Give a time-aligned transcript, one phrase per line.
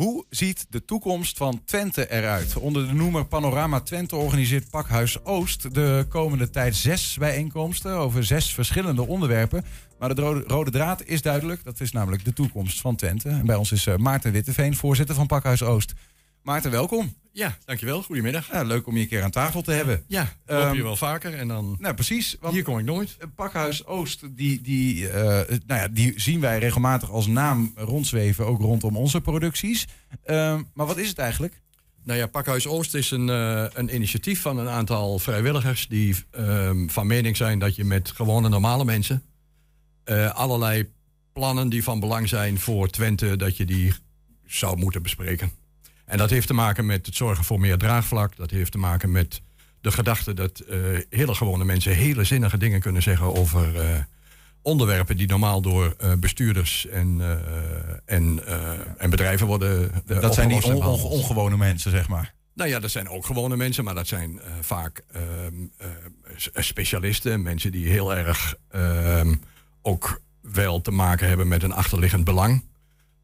[0.00, 2.56] Hoe ziet de toekomst van Twente eruit?
[2.56, 8.54] Onder de noemer Panorama Twente organiseert Pakhuis Oost de komende tijd zes bijeenkomsten over zes
[8.54, 9.64] verschillende onderwerpen.
[9.98, 13.28] Maar de rode, draad is duidelijk, dat is namelijk de toekomst van Twente.
[13.28, 15.92] En bij ons is eh, Maarten Witteveen, voorzitter van Pakhuis Oost.
[16.42, 17.14] Maarten, welkom.
[17.32, 18.02] Ja, dankjewel.
[18.02, 18.52] Goedemiddag.
[18.52, 20.04] Ja, leuk om je een keer aan tafel te hebben.
[20.06, 21.76] Ja, ik hoop je wel vaker en dan...
[21.78, 22.36] Nou, precies.
[22.40, 23.16] Want hier kom ik nooit.
[23.34, 28.60] Pakhuis Oost, die, die, eh, nou ja, die zien wij regelmatig als naam rondzweven, ook
[28.60, 29.86] rondom onze producties.
[30.24, 31.60] Ehm, maar wat is het eigenlijk?
[32.04, 36.88] Nou ja, Pakhuis Oost is een, uh, een initiatief van een aantal vrijwilligers die ehm,
[36.88, 39.22] van mening zijn dat je met gewone normale mensen
[40.04, 40.90] uh, allerlei
[41.32, 43.92] plannen die van belang zijn voor Twente, dat je die
[44.46, 45.59] zou moeten bespreken.
[46.10, 48.36] En dat heeft te maken met het zorgen voor meer draagvlak.
[48.36, 49.42] Dat heeft te maken met
[49.80, 50.76] de gedachte dat uh,
[51.10, 53.98] hele gewone mensen hele zinnige dingen kunnen zeggen over uh,
[54.62, 57.20] onderwerpen die normaal door uh, bestuurders en,
[58.04, 58.40] en,
[58.98, 59.90] en bedrijven worden.
[60.04, 62.34] dat zijn die on on ongewone mensen, zeg maar.
[62.54, 65.04] Nou ja, dat zijn ook gewone mensen, maar dat zijn vaak
[66.44, 69.34] specialisten, mensen die heel erg ehm,
[69.82, 72.64] ook wel te maken hebben met een achterliggend belang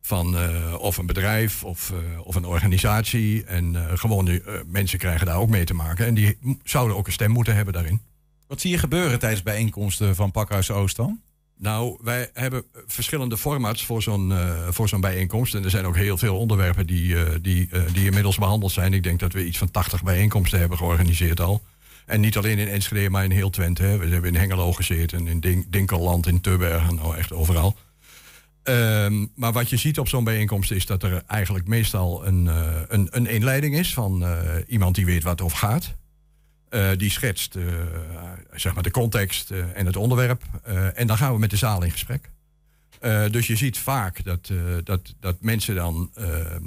[0.06, 3.44] van uh, of een bedrijf of, uh, of een organisatie.
[3.44, 6.06] En uh, gewone mensen krijgen daar ook mee te maken.
[6.06, 8.00] En die zouden ook een stem moeten hebben daarin.
[8.46, 11.20] Wat zie je gebeuren tijdens bijeenkomsten van Pakhuis Oost dan?
[11.58, 14.32] Nou, wij hebben verschillende formats voor zo'n
[14.70, 15.54] voor zo'n bijeenkomst.
[15.54, 18.94] En er zijn ook heel veel onderwerpen die, die, die inmiddels behandeld zijn.
[18.94, 21.62] Ik denk dat we iets van 80 bijeenkomsten hebben georganiseerd al.
[22.06, 23.82] En niet alleen in Enschede, maar in heel Twente.
[23.82, 23.98] Hè.
[23.98, 27.76] We hebben in Hengelo gezeten, in Dink Dinkelland, in Tubbergen, nou echt overal.
[28.68, 32.80] Um, maar wat je ziet op zo'n bijeenkomst is dat er eigenlijk meestal een, uh,
[32.88, 35.94] een, een, inleiding is van uh, iemand die weet wat over gaat.
[36.70, 37.56] Uh, die schetst
[38.52, 40.42] zeg maar de context en het onderwerp.
[40.94, 42.30] en dan gaan we met de zaal in gesprek.
[43.30, 44.50] dus je ziet vaak dat,
[44.84, 46.64] dat, dat mensen dan ehm,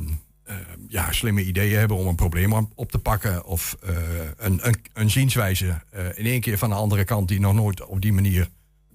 [0.88, 3.46] ja, slimme ideeën hebben om een probleem op te pakken.
[3.46, 3.78] Of
[4.38, 5.82] een, een, een zienswijze
[6.16, 8.50] in één keer van de andere kant die nog nooit op die manier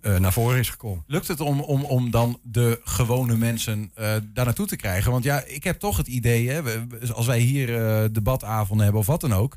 [0.04, 1.04] uh, naar voren is gekomen.
[1.06, 5.12] Lukt het om, om, om dan de gewone mensen uh, daar naartoe te krijgen?
[5.12, 6.62] Want ja, ik heb toch het idee, hè,
[7.12, 9.56] als wij hier uh, debatavonden hebben of wat dan ook.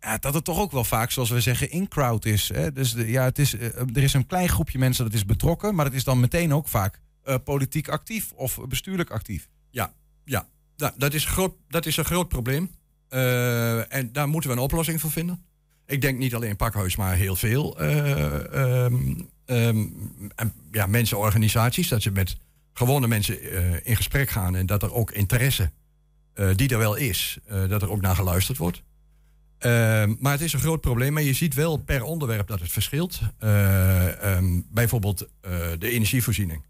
[0.00, 2.48] Ja, dat het toch ook wel vaak, zoals we zeggen, in-crowd is.
[2.48, 2.72] Hè?
[2.72, 5.94] Dus ja, het is, er is een klein groepje mensen dat is betrokken, maar het
[5.94, 7.00] is dan meteen ook vaak
[7.44, 9.48] politiek actief of bestuurlijk actief.
[9.70, 9.92] Ja,
[10.24, 10.48] ja.
[10.96, 12.70] Dat, is groot, dat is een groot probleem.
[13.88, 15.44] en daar moeten we een oplossing voor vinden.
[15.88, 18.86] Ik denk niet alleen Pakhuis, maar heel veel uh,
[20.72, 21.88] ja, mensen, organisaties.
[21.88, 22.36] Dat ze met
[22.72, 25.70] gewone mensen uh, in gesprek gaan en dat er ook interesse,
[26.34, 27.38] uh, die er wel is,
[27.68, 28.82] dat er ook naar geluisterd wordt.
[29.58, 31.12] Ehm, maar het is een groot probleem.
[31.12, 33.20] Maar je ziet wel per onderwerp dat het verschilt.
[34.72, 35.28] Bijvoorbeeld
[35.78, 36.64] de energievoorziening.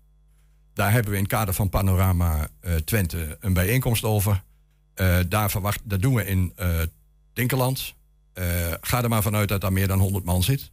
[0.75, 2.49] Daar hebben we in het kader van Panorama
[2.85, 4.43] Twente een bijeenkomst over.
[5.29, 6.55] daar, verwacht, dat doen we in
[7.33, 7.97] Dinkeland.
[8.39, 8.45] Uh,
[8.81, 10.71] ga er maar vanuit dat daar meer dan 100 man zit.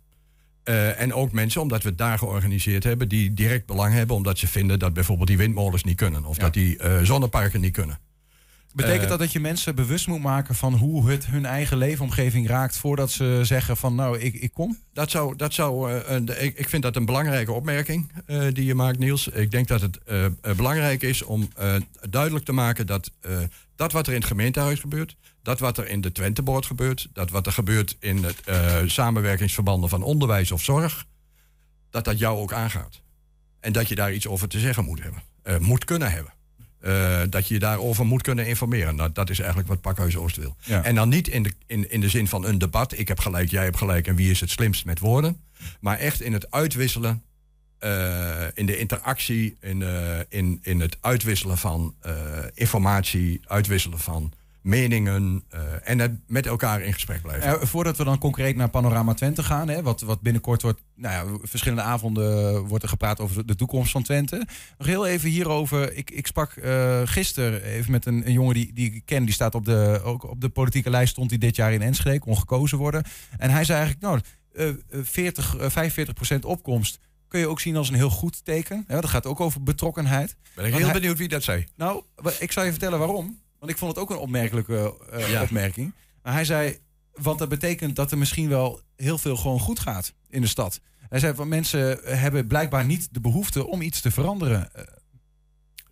[0.63, 4.37] Uh, en ook mensen, omdat we het daar georganiseerd hebben, die direct belang hebben, omdat
[4.37, 6.43] ze vinden dat bijvoorbeeld die windmolens niet kunnen of ja.
[6.43, 7.99] dat die uh, zonneparken niet kunnen.
[8.75, 12.77] Betekent dat dat je mensen bewust moet maken van hoe het hun eigen leefomgeving raakt
[12.77, 14.77] voordat ze zeggen van nou ik, ik kom?
[14.93, 18.11] Dat zou, dat zou een, ik, ik vind dat een belangrijke opmerking
[18.53, 19.27] die je maakt Niels.
[19.27, 19.99] Ik denk dat het
[20.57, 21.49] belangrijk is om
[22.09, 23.11] duidelijk te maken dat
[23.75, 27.29] dat wat er in het gemeentehuis gebeurt, dat wat er in de Twenteboord gebeurt, dat
[27.29, 28.41] wat er gebeurt in het
[28.91, 31.05] samenwerkingsverbanden van onderwijs of zorg,
[31.89, 33.01] dat dat jou ook aangaat.
[33.59, 35.21] En dat je daar iets over te zeggen moet hebben,
[35.63, 36.33] moet kunnen hebben.
[36.85, 38.95] Uh, dat je je daarover moet kunnen informeren.
[38.95, 40.55] Nou, dat is eigenlijk wat Pakhuis Oost wil.
[40.63, 40.83] Ja.
[40.83, 42.97] En dan niet in de, in, in de zin van een debat.
[42.97, 45.41] Ik heb gelijk, jij hebt gelijk en wie is het slimst met woorden.
[45.79, 47.23] Maar echt in het uitwisselen.
[48.53, 49.83] in de interactie, in,
[50.29, 51.95] in, in het uitwisselen van
[52.53, 54.33] informatie, uitwisselen van
[54.65, 57.49] meningen uh, en het met elkaar in gesprek blijven.
[57.49, 61.13] Uh, voordat we dan concreet naar Panorama Twente gaan, hè, wat, wat binnenkort wordt, nou
[61.13, 64.47] ja, verschillende avonden wordt er gepraat over de toekomst van Twente.
[64.77, 65.93] Nog heel even hierover.
[65.93, 69.33] Ik, ik sprak uh, gisteren even met een, een, jongen die, die ik ken, die
[69.33, 72.37] staat op de, ook op de politieke lijst, stond hij dit jaar in Enschede, kon
[72.37, 73.03] gekozen worden.
[73.37, 74.23] En hij zei eigenlijk,
[74.53, 78.85] nou, 40, 45 procent opkomst kun je ook zien als een heel goed teken.
[78.87, 80.35] Ja, dat gaat ook over betrokkenheid.
[80.55, 81.65] Ben ik heel hij, benieuwd wie dat zei.
[81.75, 82.03] Nou,
[82.39, 83.43] ik zal je vertellen waarom.
[83.59, 85.41] Want ik vond het ook een opmerkelijke uh, ja.
[85.41, 85.93] opmerking.
[86.23, 86.77] Maar hij zei,
[87.13, 90.81] want dat betekent dat er misschien wel heel veel gewoon goed gaat in de stad.
[91.09, 94.69] Hij zei, van mensen hebben blijkbaar niet de behoefte om iets te veranderen.
[94.75, 94.83] Uh,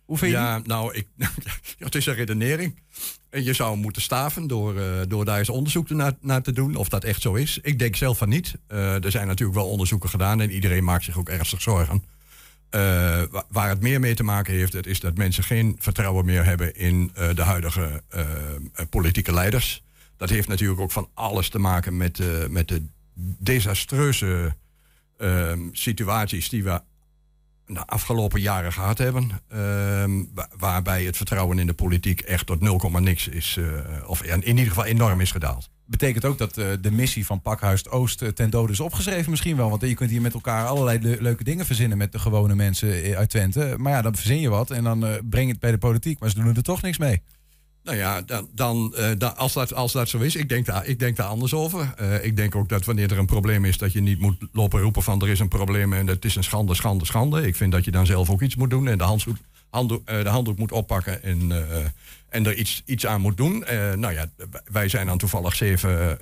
[0.04, 1.08] hoe vind je Ja, nou, ik,
[1.78, 2.82] het is een redenering.
[3.30, 6.76] En je zou moeten staven door, uh, door daar eens onderzoek naar, naar te doen.
[6.76, 7.58] Of dat echt zo is.
[7.62, 8.54] Ik denk zelf van niet.
[8.66, 10.40] er zijn natuurlijk wel onderzoeken gedaan.
[10.40, 12.04] En iedereen maakt zich ook ernstig zorgen.
[12.74, 16.76] Uh, waar het meer mee te maken heeft, is dat mensen geen vertrouwen meer hebben
[16.76, 18.22] in uh, de huidige uh,
[18.90, 19.84] politieke leiders.
[20.16, 22.86] Dat heeft natuurlijk ook van alles te maken met, met de
[23.38, 24.56] desastreuze
[25.18, 26.80] ehm, situaties die we
[27.66, 29.30] de afgelopen jaren gehad hebben.
[29.48, 30.22] Ehm,
[30.56, 33.58] waarbij het vertrouwen in de politiek echt tot 0, niks is.
[34.06, 37.88] of in ieder geval enorm is gedaald betekent ook dat uh, de missie van Pakhuis
[37.88, 39.70] Oost uh, ten dode is opgeschreven misschien wel.
[39.70, 43.16] Want je kunt hier met elkaar allerlei le leuke dingen verzinnen met de gewone mensen
[43.16, 43.74] uit Twente.
[43.78, 46.20] Maar ja, dan verzin je wat en dan uh, breng je het bij de politiek.
[46.20, 47.22] Maar ze doen er toch niks mee.
[47.82, 48.94] Nou ja, dan, dan,
[49.36, 51.94] als, dat, als dat zo is, ik denk daar, ik denk daar anders over.
[52.22, 55.02] ik denk ook dat wanneer er een probleem is, dat je niet moet lopen roepen
[55.02, 57.46] van er is een probleem en het is een schande, schande, schande.
[57.46, 59.36] Ik vind dat je dan zelf ook iets moet doen en de handdoek,
[59.74, 61.52] handdoek, de handdoek moet oppakken en
[62.28, 63.64] en er iets, iets aan moet doen.
[63.70, 64.30] Uh, nou ja,
[64.72, 66.18] wij zijn dan toevallig zeven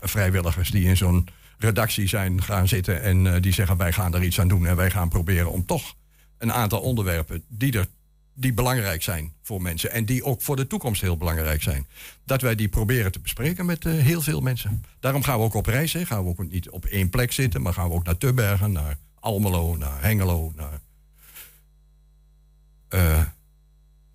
[0.00, 1.28] vrijwilligers die in zo'n
[1.58, 3.02] redactie zijn gaan zitten.
[3.02, 4.66] En die zeggen wij gaan er iets aan doen.
[4.66, 5.94] En wij gaan proberen om toch
[6.38, 7.86] een aantal onderwerpen die, er,
[8.34, 9.90] die belangrijk zijn voor mensen.
[9.90, 11.86] En die ook voor de toekomst heel belangrijk zijn.
[12.24, 14.84] Dat wij die proberen te bespreken met heel veel mensen.
[15.00, 15.92] Daarom gaan we ook op reis.
[15.92, 16.06] Hè.
[16.06, 17.62] Gaan we ook niet op één plek zitten.
[17.62, 20.80] Maar gaan we ook naar Tubbergen, naar Almelo, naar Hengelo, naar...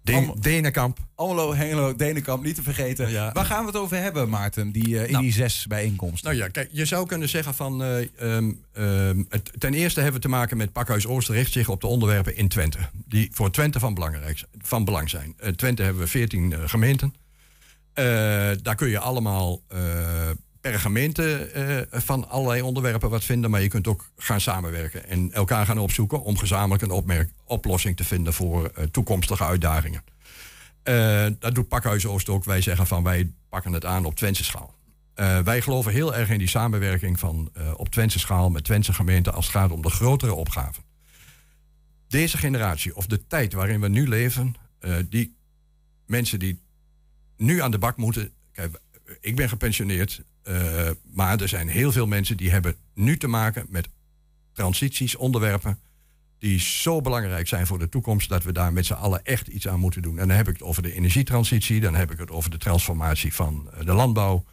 [0.03, 0.99] De Denenkamp.
[1.15, 3.33] Almelo, Hengelo, Denenkamp, niet te vergeten.
[3.33, 6.29] Waar gaan we het over hebben, Maarten, die, uh, in nou, die zes bijeenkomsten?
[6.29, 7.83] Nou ja, kijk, je zou kunnen zeggen van...
[7.83, 11.69] Uh, um, um, het, ten eerste hebben we te maken met Pakhuis Ooster richt zich
[11.69, 12.79] op de onderwerpen in Twente.
[13.05, 15.35] Die voor Twente van, belangrijk, van belang zijn.
[15.43, 17.15] Uh, Twente hebben we 14 gemeenten.
[18.61, 19.61] daar kun je allemaal
[20.61, 21.51] per gemeente
[21.91, 23.49] uh, van allerlei onderwerpen wat vinden.
[23.49, 27.97] Maar je kunt ook gaan samenwerken en elkaar gaan opzoeken om gezamenlijk een opmerk, oplossing
[27.97, 30.03] te vinden voor uh, toekomstige uitdagingen.
[30.83, 32.43] Uh, dat doet Pakhuis Oost ook.
[32.43, 34.75] Wij zeggen van wij pakken het aan op Twentse schaal.
[35.43, 39.45] wij geloven heel erg in die samenwerking van op Twentse schaal met Twentse gemeenten als
[39.45, 40.83] het gaat om de grotere opgaven.
[42.07, 44.55] Deze generatie, of de tijd waarin we nu leven,
[45.09, 45.35] die
[46.05, 46.61] mensen die
[47.37, 48.33] nu aan de bak moeten.
[48.51, 48.79] Kijk,
[49.19, 50.23] ik ben gepensioneerd.
[50.43, 53.89] Uh, maar er zijn heel veel mensen die hebben nu te maken met
[54.53, 55.79] transities, onderwerpen
[56.41, 59.67] die zo belangrijk zijn voor de toekomst dat we daar met z'n allen echt iets
[59.67, 60.19] aan moeten doen.
[60.19, 63.33] En dan heb ik het over de energietransitie, dan heb ik het over de transformatie
[63.33, 64.43] van eh, de landbouw.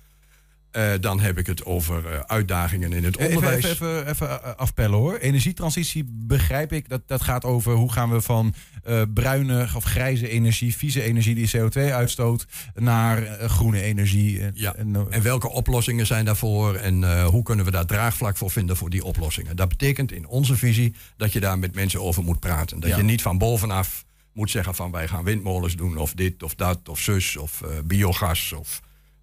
[0.79, 3.65] Uh, dan heb ik het over uh, uitdagingen in het onderwijs.
[3.65, 5.17] Even, even, even afpellen hoor.
[5.17, 6.89] Energietransitie begrijp ik.
[6.89, 8.55] Dat, dat gaat over hoe gaan we van
[8.89, 14.41] uh, bruine of grijze energie, vieze energie die CO2 uitstoot, naar groene energie.
[14.55, 14.75] Ja.
[14.75, 18.91] En, en, welke oplossingen zijn daarvoor en hoe kunnen we daar draagvlak voor vinden voor
[18.91, 19.57] die oplossingen?
[19.57, 22.81] Dat betekent in onze visie dat je daar met mensen over moet praten.
[22.81, 22.97] Dat ja.
[22.97, 26.89] je niet van bovenaf moet zeggen van wij gaan windmolens doen of dit of dat
[26.89, 28.81] of zus of biogas of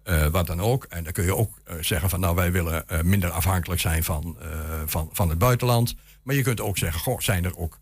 [0.08, 0.84] uh, wat dan ook.
[0.84, 4.04] En dan kun je ook uh, zeggen van nou wij willen uh, minder afhankelijk zijn
[4.04, 4.36] van,
[4.86, 5.94] van, van het buitenland.
[6.22, 7.78] Maar je kunt ook zeggen, goh, zijn er ook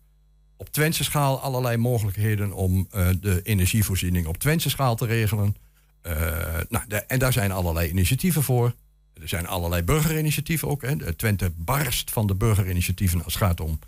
[0.57, 2.87] op Twentse schaal allerlei mogelijkheden om
[3.19, 5.55] de energievoorziening op Twentse schaal te regelen.
[6.69, 8.73] nou, en daar zijn allerlei initiatieven voor.
[9.21, 10.81] Er zijn allerlei burgerinitiatieven ook.
[10.81, 11.13] Hè.
[11.13, 13.79] Twente barst van de burgerinitiatieven als het gaat om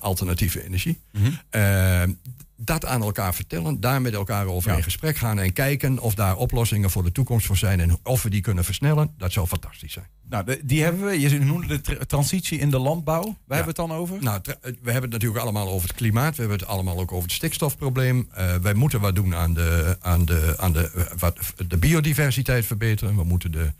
[0.00, 1.00] alternatieve energie.
[1.12, 2.18] Mm -hmm
[2.64, 6.36] dat aan elkaar vertellen, daar met elkaar over in gesprek gaan en kijken of daar
[6.36, 9.92] oplossingen voor de toekomst voor zijn en of we die kunnen versnellen, dat zou fantastisch
[9.92, 10.06] zijn.
[10.28, 11.20] Nou, die hebben we.
[11.20, 13.22] Je noemde de transitie in de landbouw.
[13.22, 14.22] Waar hebben we het dan over?
[14.22, 16.34] Nou, we hebben het natuurlijk allemaal over het klimaat.
[16.34, 18.28] We hebben het allemaal ook over het stikstofprobleem.
[18.38, 21.38] Uh, wij moeten wat doen aan de, aan de, aan de, wat,
[21.68, 23.16] de biodiversiteit verbeteren.
[23.16, 23.72] We moeten de,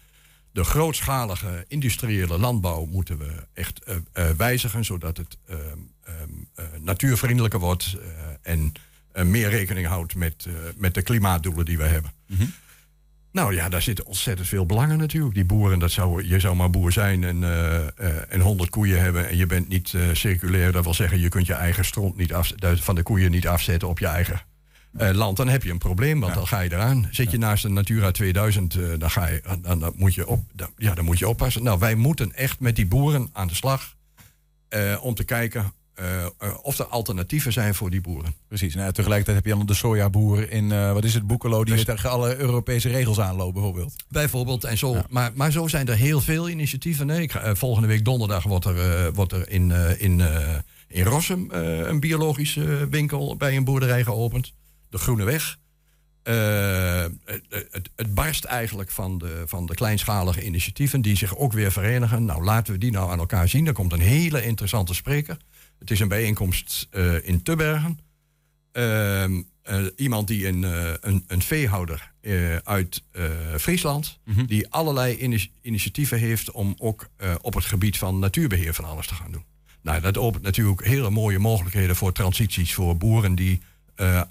[0.52, 5.60] de grootschalige industriële landbouw moeten we echt uh, wijzigen, zodat het ehm,
[6.04, 7.96] ehm, natuurvriendelijker wordt
[8.42, 8.72] en
[9.12, 12.12] meer rekening houdt met, met de klimaatdoelen die we hebben.
[12.26, 12.44] Mhm.
[13.32, 15.34] Nou ja, daar zitten ontzettend veel belangen natuurlijk.
[15.34, 17.44] Die boeren, dat zou, je zou maar boer zijn en,
[18.28, 20.72] en 100 koeien hebben en je bent niet circulair.
[20.72, 23.88] Dat wil zeggen, je kunt je eigen stront niet af, van de koeien niet afzetten
[23.88, 24.42] op je eigen
[24.92, 25.36] land.
[25.36, 27.08] Dan heb je een probleem, want dan ga je eraan.
[27.10, 30.70] Zit je naast een Natura 2000, dan, ga je, dan, dan, moet je op, dan,
[30.76, 31.62] ja, dan moet je oppassen.
[31.62, 33.96] Nou, wij moeten echt met die boeren aan de slag
[35.00, 35.72] om te kijken
[36.62, 38.34] of er alternatieven zijn voor die boeren.
[38.48, 38.74] Precies.
[38.74, 42.10] Nou, tegelijkertijd heb je dan de sojaboer in, wat is het, Boekelo, die dus, tegen
[42.10, 43.92] alle Europese regels aanloopt bijvoorbeeld.
[44.08, 44.64] Bijvoorbeeld.
[44.64, 47.06] En zo, maar, maar zo zijn er heel veel initiatieven.
[47.06, 50.22] Nee, ik ga, volgende week donderdag wordt er, wordt er in, in,
[50.88, 54.52] in Rossum een biologische winkel bij een boerderij geopend.
[54.90, 55.58] De Groene Weg.
[56.22, 57.12] Het,
[57.70, 62.24] het, het, barst eigenlijk van de, van de kleinschalige initiatieven die zich ook weer verenigen.
[62.24, 63.66] Nou, laten we die nou aan elkaar zien.
[63.66, 65.36] Er komt een hele interessante spreker.
[65.78, 67.98] Het is een bijeenkomst uh, in Tubbergen.
[68.72, 69.42] Uh, uh,
[69.96, 70.62] iemand die een,
[71.00, 72.12] een, een veehouder
[72.64, 73.02] uit
[73.58, 74.46] Friesland, mm-hmm.
[74.46, 77.08] die allerlei initiatieven heeft om ook
[77.40, 79.44] op het gebied van natuurbeheer van alles te gaan doen.
[79.82, 83.60] Nou, dat opent natuurlijk hele mooie mogelijkheden voor transities voor boeren die
[83.96, 84.22] uh,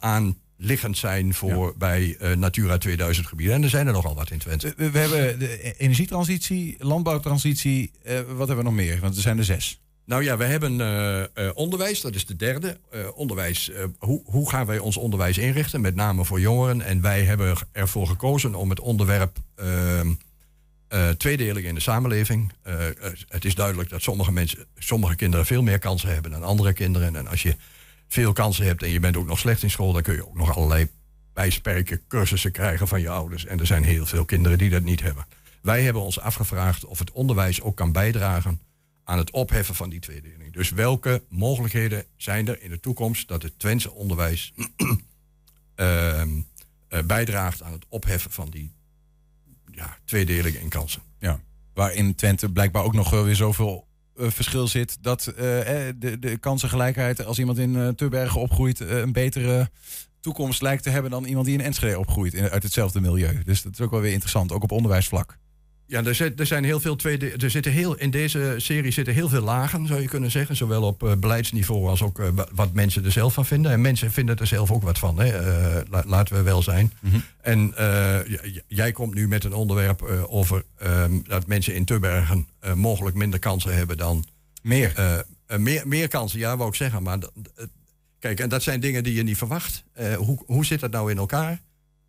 [0.60, 3.56] aanliggend zijn voor bij uh, Natura 2000 gebieden.
[3.56, 4.74] En er zijn er nogal wat in Twente.
[4.78, 7.92] We, we hebben de energietransitie, landbouwtransitie.
[8.06, 9.00] Uh, wat hebben we nog meer?
[9.00, 9.82] Want er zijn er zes.
[10.06, 12.80] Nou ja, we hebben uh, uh, onderwijs, dat is de derde.
[13.16, 16.82] Onderwijs, hoe, hoe gaan wij ons onderwijs inrichten, met name voor jongeren?
[16.82, 20.14] En wij hebben ervoor gekozen om het onderwerp ehm,
[21.18, 22.52] tweedelig in de samenleving.
[23.28, 27.16] het is duidelijk dat sommige mensen, sommige kinderen veel meer kansen hebben dan andere kinderen.
[27.16, 27.56] En als je
[28.10, 30.38] veel kansen hebt en je bent ook nog slecht in school, dan kun je ook
[30.38, 30.88] nog allerlei
[31.34, 33.46] bijsperken, cursussen krijgen van je ouders.
[33.46, 35.26] En er zijn heel veel kinderen die dat niet hebben.
[35.62, 38.62] Wij hebben ons afgevraagd of het onderwijs ook kan bijdragen
[39.04, 40.54] aan het opheffen van die tweedeling.
[40.54, 44.54] Dus welke mogelijkheden zijn er in de toekomst dat het Twentse onderwijs
[45.76, 46.24] uh,
[47.06, 48.72] bijdraagt aan het opheffen van die
[49.72, 51.02] ja, tweedeling in kansen?
[51.20, 51.40] Ja,
[51.74, 53.88] waar in Twente blijkbaar ook nog weer zoveel
[54.20, 59.70] verschil zit dat uh, de, de kansengelijkheid als iemand in uh, Turbergen opgroeit een betere
[60.20, 63.44] toekomst lijkt te hebben dan iemand die in Enschede opgroeit uit hetzelfde milieu.
[63.44, 65.38] Dus dat is ook wel weer interessant, ook op onderwijsvlak.
[65.90, 67.32] Ja, er, zit, er zijn heel veel tweede.
[67.32, 70.56] Er zitten heel, in deze serie zitten heel veel lagen, zou je kunnen zeggen.
[70.56, 73.72] Zowel op uh, beleidsniveau als ook uh, wat mensen er zelf van vinden.
[73.72, 75.20] En mensen vinden er zelf ook wat van.
[75.20, 75.28] Hè.
[75.88, 76.94] Uh, laten we wel zijn.
[77.02, 77.24] Mm -hmm.
[77.42, 77.74] En
[78.68, 83.76] jij komt nu met een onderwerp over um, dat mensen in Tubbergen mogelijk minder kansen
[83.76, 84.26] hebben dan.
[84.62, 85.24] Meer.
[85.58, 87.04] meer, meer kansen, ja, wou ik zeggen.
[87.04, 87.18] Maar
[88.20, 89.84] kijk, en dat zijn dingen die je niet verwacht.
[90.18, 91.62] hoe, hoe zit dat nou in elkaar?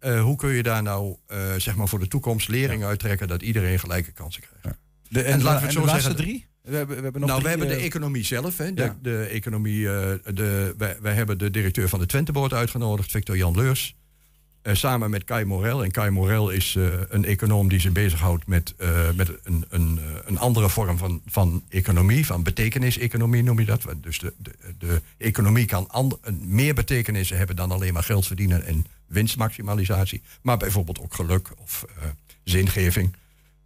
[0.04, 2.88] Uh, hoe kun je daar nou uh, zeg maar voor de toekomst lering ja.
[2.88, 4.64] uittrekken dat iedereen gelijke kansen krijgt?
[4.64, 4.76] Ja.
[5.08, 6.16] De, en, en laten we het zo de zeggen.
[6.16, 6.46] drie?
[6.62, 8.58] We hebben, we hebben nog nou, drie, we hebben de economie zelf.
[8.58, 8.74] Hè.
[8.74, 8.96] De, ja.
[9.02, 13.56] de economie, uh, de, wij, wij, hebben de directeur van de Twenteboord uitgenodigd, Victor Jan
[13.56, 13.96] Leurs.
[14.62, 15.84] samen met Kai Morel.
[15.84, 16.76] En Kai Morel is
[17.08, 18.74] een econoom die zich bezighoudt met,
[19.14, 23.84] met een, een, een andere vorm van, van economie, van betekenis-economie noem je dat.
[24.00, 28.66] Dus de, de, de economie kan and, meer betekenissen hebben dan alleen maar geld verdienen
[28.66, 32.04] en winstmaximalisatie, maar bijvoorbeeld ook geluk of uh,
[32.44, 33.16] zingeving.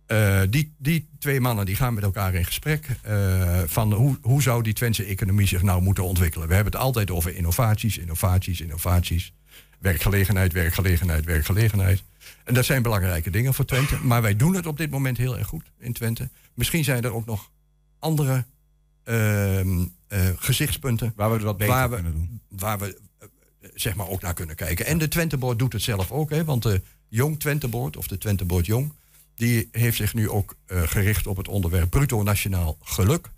[0.07, 4.43] Uh, die, die twee mannen die gaan met elkaar in gesprek uh, van hoe, hoe
[4.43, 6.49] zou die Twentse economie zich nou moeten ontwikkelen.
[6.49, 9.33] We hebben het altijd over innovaties, innovaties, innovaties.
[9.79, 12.05] Werkgelegenheid, werkgelegenheid, werkgelegenheid.
[12.45, 13.99] En dat zijn belangrijke dingen voor Twente.
[14.03, 16.31] Maar wij doen het op dit moment heel erg goed in Twente.
[16.55, 17.51] Misschien zijn er ook nog
[17.99, 18.45] andere
[19.05, 19.61] uh,
[20.37, 21.13] gezichtspunten.
[21.17, 22.41] Waar we wat beter kunnen doen.
[22.49, 23.01] Waar we
[23.75, 24.87] zeg maar ook naar kunnen kijken.
[24.87, 28.67] En de Twenteboord doet het zelf ook, hè, want de Jong Twenteboord, of de Twenteboord
[28.67, 28.93] Jong,
[29.35, 33.31] die heeft zich nu ook uh, gericht op het onderwerp bruto nationaal geluk.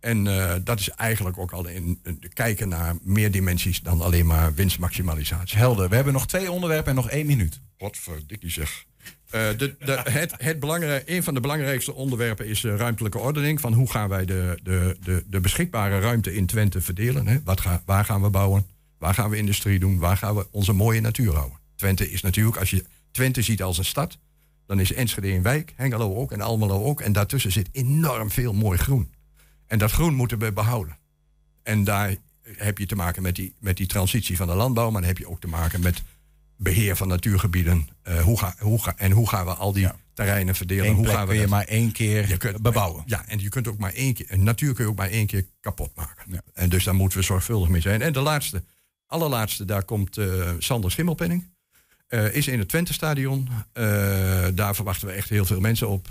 [0.00, 4.54] En uh, dat is eigenlijk ook al in, kijken naar meer dimensies dan alleen maar
[4.54, 5.58] winstmaximalisatie.
[5.58, 5.88] Helder.
[5.88, 7.60] We hebben nog twee onderwerpen en nog één minuut.
[7.78, 8.84] Wat verdikkie zeg.
[9.30, 13.60] De, de, het, het een van de belangrijkste onderwerpen is ruimtelijke ordening.
[13.60, 17.26] Van hoe gaan wij de, de beschikbare ruimte in Twente verdelen?
[17.26, 17.38] Hè?
[17.44, 18.66] Wat ga, waar gaan we bouwen?
[18.98, 19.98] Waar gaan we industrie doen?
[19.98, 21.58] Waar gaan we onze mooie natuur houden?
[21.76, 24.18] Twente is natuurlijk, als je Twente ziet als een stad,
[24.66, 27.00] dan is Enschede een wijk, Hengelo ook en Almelo ook.
[27.00, 29.12] En daartussen zit enorm veel mooi groen.
[29.66, 30.98] En dat groen moeten we behouden.
[31.62, 35.00] En daar heb je te maken met die, met die transitie van de landbouw, maar
[35.00, 36.02] dan heb je ook te maken met
[36.56, 37.88] beheer van natuurgebieden.
[38.08, 39.96] Uh, hoe ga, hoe ga, en hoe gaan we al die ja.
[40.14, 40.86] terreinen verdelen?
[40.86, 43.02] Eén hoe gaan we kun je maar één keer je kunt, bebouwen.
[43.06, 44.38] Ja, en je kunt ook maar één keer.
[44.38, 46.24] Natuur kun je ook maar één keer kapot maken.
[46.32, 46.42] Ja.
[46.52, 48.02] En dus daar moeten we zorgvuldig mee zijn.
[48.02, 48.62] En de laatste,
[49.08, 51.56] allerlaatste, daar komt uh, Sander Schimmelpenning.
[52.08, 53.48] Uh, is in het Twente-stadion.
[53.48, 56.08] Uh, daar verwachten we echt heel veel mensen op.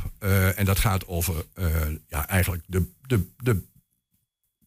[0.55, 1.45] en dat gaat over
[2.07, 3.63] ja, eigenlijk de, de, de,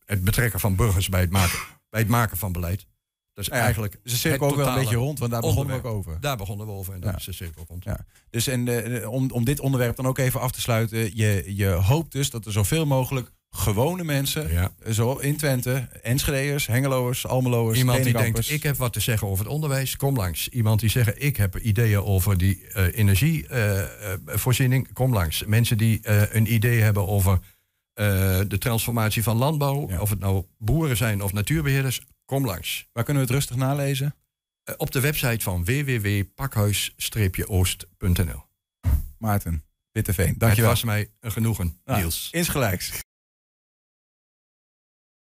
[0.05, 1.59] het betrekken van burgers bij het maken,
[1.91, 2.87] bij het maken van beleid.
[3.35, 3.99] Dat is eigenlijk.
[4.05, 6.21] Ze cirkel ook wel een beetje rond, want daar begonnen we ook over.
[6.21, 7.19] Daar begonnen we over en daar ja.
[7.19, 7.85] is de cirkel rond.
[7.85, 8.07] Ja.
[8.31, 11.17] Dus en, om, om dit onderwerp dan ook even af te sluiten.
[11.17, 14.73] Je, je hoopt dus dat er zoveel mogelijk gewone mensen, ja.
[14.91, 19.45] zo in Twente, Enschedeers, Hengeloers, Almeloers, Iemand die denkt, ik heb wat te zeggen over
[19.45, 20.49] het onderwijs, kom langs.
[20.49, 25.45] Iemand die zegt, ik heb ideeën over die uh, energievoorziening, uh, kom langs.
[25.45, 27.39] Mensen die uh, een idee hebben over
[28.49, 30.01] de transformatie van landbouw, ja.
[30.01, 32.89] of het nou boeren zijn of natuurbeheerders, kom langs.
[32.93, 34.15] Waar kunnen we het rustig nalezen?
[34.77, 38.43] op de website van www.pakhuis-oost.nl
[39.19, 40.71] Maarten Witteveen, dankjewel.
[40.71, 42.29] Het was mij een genoegen, nou, Niels.
[42.31, 43.03] Insgelijks.